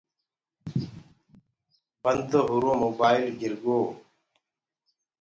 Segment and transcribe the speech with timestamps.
[2.01, 3.79] بند هوُرو موبآئيل گِرگو۔